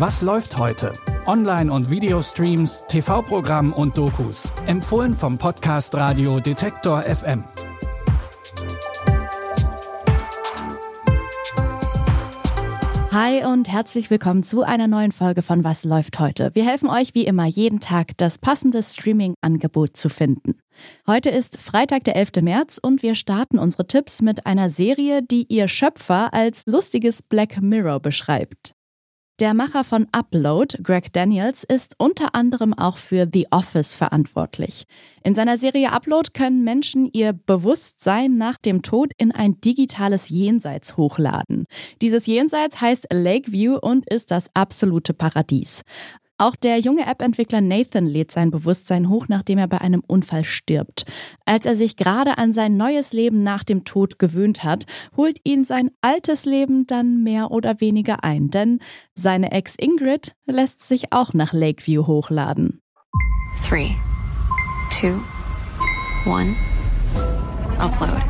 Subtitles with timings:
[0.00, 0.94] Was läuft heute?
[1.26, 4.48] Online- und Videostreams, TV-Programm und Dokus.
[4.66, 7.44] Empfohlen vom Podcast Radio Detektor FM.
[13.12, 16.50] Hi und herzlich willkommen zu einer neuen Folge von Was läuft heute.
[16.54, 20.54] Wir helfen euch wie immer jeden Tag, das passende Streaming-Angebot zu finden.
[21.06, 22.40] Heute ist Freitag, der 11.
[22.40, 27.60] März und wir starten unsere Tipps mit einer Serie, die ihr Schöpfer als lustiges Black
[27.60, 28.74] Mirror beschreibt.
[29.40, 34.84] Der Macher von Upload, Greg Daniels, ist unter anderem auch für The Office verantwortlich.
[35.24, 40.98] In seiner Serie Upload können Menschen ihr Bewusstsein nach dem Tod in ein digitales Jenseits
[40.98, 41.64] hochladen.
[42.02, 45.84] Dieses Jenseits heißt Lakeview und ist das absolute Paradies.
[46.40, 51.04] Auch der junge App-Entwickler Nathan lädt sein Bewusstsein hoch, nachdem er bei einem Unfall stirbt.
[51.44, 54.86] Als er sich gerade an sein neues Leben nach dem Tod gewöhnt hat,
[55.18, 58.78] holt ihn sein altes Leben dann mehr oder weniger ein, denn
[59.14, 62.80] seine Ex Ingrid lässt sich auch nach Lakeview hochladen.
[63.62, 63.94] Three,
[64.90, 65.20] two,
[66.24, 66.56] one,
[67.78, 68.22] upload.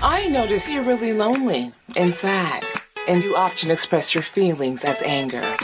[0.00, 2.62] I notice you're really lonely and sad,
[3.08, 5.56] and you often express your feelings as anger.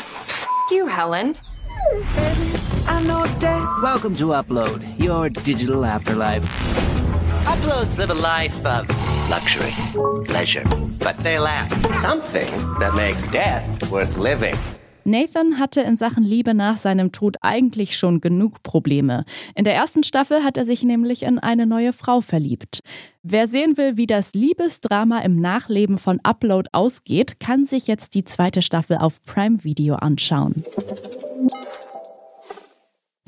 [0.70, 1.36] You, Helen.
[2.86, 3.80] I know that.
[3.82, 6.44] Welcome to Upload, your digital afterlife.
[7.44, 8.88] Uploads live a life of
[9.30, 9.72] luxury,
[10.24, 10.64] pleasure,
[10.98, 12.48] but they lack something
[12.78, 14.54] that makes death worth living.
[15.04, 19.24] Nathan hatte in Sachen Liebe nach seinem Tod eigentlich schon genug Probleme.
[19.54, 22.80] In der ersten Staffel hat er sich nämlich in eine neue Frau verliebt.
[23.22, 28.24] Wer sehen will, wie das Liebesdrama im Nachleben von Upload ausgeht, kann sich jetzt die
[28.24, 30.64] zweite Staffel auf Prime Video anschauen.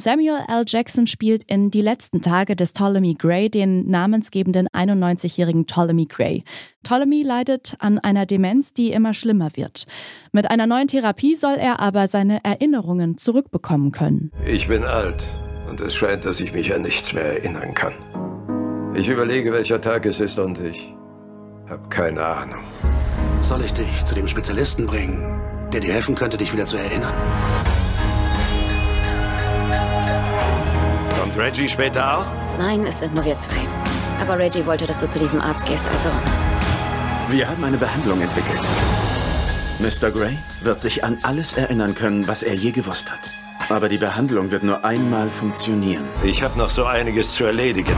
[0.03, 0.65] Samuel L.
[0.67, 6.43] Jackson spielt in Die letzten Tage des Ptolemy Gray den namensgebenden 91-jährigen Ptolemy Gray.
[6.83, 9.87] Ptolemy leidet an einer Demenz, die immer schlimmer wird.
[10.33, 14.33] Mit einer neuen Therapie soll er aber seine Erinnerungen zurückbekommen können.
[14.45, 15.25] Ich bin alt
[15.71, 17.93] und es scheint, dass ich mich an nichts mehr erinnern kann.
[18.97, 20.93] Ich überlege, welcher Tag es ist und ich
[21.71, 22.65] habe keine Ahnung.
[23.45, 25.41] Soll ich dich zu dem Spezialisten bringen,
[25.73, 27.15] der dir helfen könnte, dich wieder zu erinnern?
[31.33, 32.27] Kommt Reggie später auch?
[32.59, 33.57] Nein, es sind nur wir zwei.
[34.21, 36.11] Aber Reggie wollte, dass du zu diesem Arzt gehst, also.
[37.31, 38.61] Wir haben eine Behandlung entwickelt.
[39.79, 40.11] Mr.
[40.11, 43.31] Gray wird sich an alles erinnern können, was er je gewusst hat.
[43.71, 46.07] Aber die Behandlung wird nur einmal funktionieren.
[46.23, 47.97] Ich habe noch so einiges zu erledigen.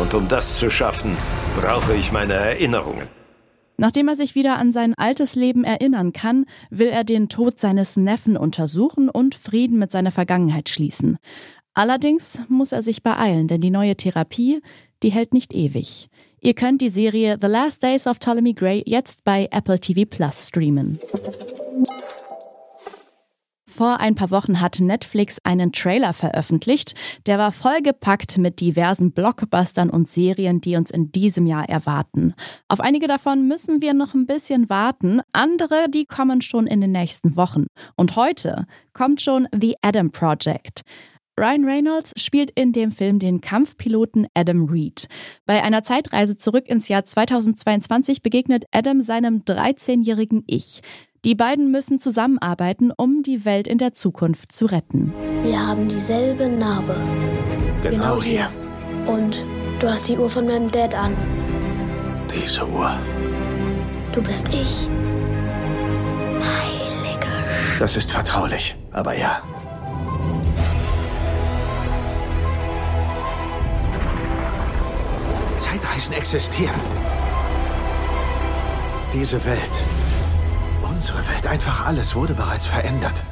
[0.00, 1.14] Und um das zu schaffen,
[1.60, 3.08] brauche ich meine Erinnerungen.
[3.78, 7.96] Nachdem er sich wieder an sein altes Leben erinnern kann, will er den Tod seines
[7.98, 11.18] Neffen untersuchen und Frieden mit seiner Vergangenheit schließen.
[11.76, 14.62] Allerdings muss er sich beeilen, denn die neue Therapie,
[15.02, 16.08] die hält nicht ewig.
[16.40, 20.48] Ihr könnt die Serie The Last Days of Ptolemy Gray jetzt bei Apple TV Plus
[20.48, 20.98] streamen.
[23.66, 26.94] Vor ein paar Wochen hat Netflix einen Trailer veröffentlicht.
[27.26, 32.32] Der war vollgepackt mit diversen Blockbustern und Serien, die uns in diesem Jahr erwarten.
[32.68, 35.20] Auf einige davon müssen wir noch ein bisschen warten.
[35.34, 37.66] Andere, die kommen schon in den nächsten Wochen.
[37.96, 40.80] Und heute kommt schon The Adam Project.
[41.38, 45.06] Ryan Reynolds spielt in dem Film den Kampfpiloten Adam Reed.
[45.44, 50.80] Bei einer Zeitreise zurück ins Jahr 2022 begegnet Adam seinem 13-jährigen Ich.
[51.26, 55.12] Die beiden müssen zusammenarbeiten, um die Welt in der Zukunft zu retten.
[55.42, 56.96] Wir haben dieselbe Narbe.
[57.82, 58.50] Genau, genau hier.
[59.06, 59.44] Und
[59.78, 61.14] du hast die Uhr von meinem Dad an.
[62.34, 62.98] Diese Uhr.
[64.12, 64.88] Du bist ich.
[66.40, 69.42] Heilige Sch Das ist vertraulich, aber ja.
[75.96, 76.80] Zeitreisen existieren.
[79.14, 79.70] Diese Welt,
[80.82, 83.22] unsere Welt, einfach alles wurde bereits verändert.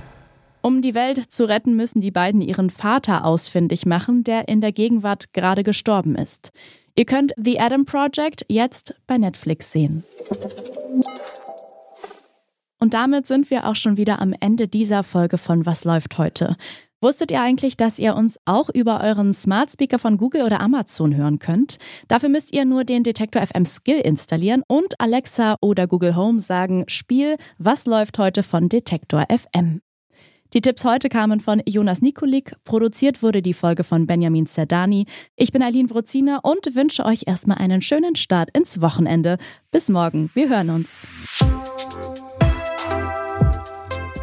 [0.63, 4.73] Um die Welt zu retten, müssen die beiden ihren Vater ausfindig machen, der in der
[4.73, 6.53] Gegenwart gerade gestorben ist.
[6.97, 10.05] Ihr könnt The Adam Project jetzt bei Netflix sehen.
[12.85, 16.55] Und damit sind wir auch schon wieder am Ende dieser Folge von Was läuft heute.
[17.01, 21.17] Wusstet ihr eigentlich, dass ihr uns auch über euren Smart Speaker von Google oder Amazon
[21.17, 21.79] hören könnt?
[22.09, 26.85] Dafür müsst ihr nur den Detektor FM Skill installieren und Alexa oder Google Home sagen,
[26.87, 29.81] Spiel, was läuft heute von Detektor FM?
[30.53, 35.07] Die Tipps heute kamen von Jonas Nikolik, produziert wurde die Folge von Benjamin Zerdani.
[35.37, 39.39] Ich bin Aline Wrozina und wünsche euch erstmal einen schönen Start ins Wochenende.
[39.71, 41.07] Bis morgen, wir hören uns.